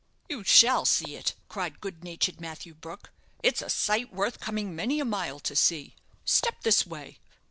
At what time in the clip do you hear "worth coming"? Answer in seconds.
4.11-4.75